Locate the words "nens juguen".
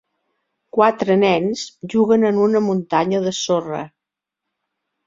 1.25-2.27